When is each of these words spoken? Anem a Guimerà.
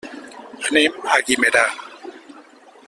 Anem 0.69 0.97
a 1.17 1.21
Guimerà. 1.29 1.63